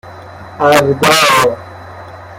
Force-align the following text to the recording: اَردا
اَردا 0.59 1.57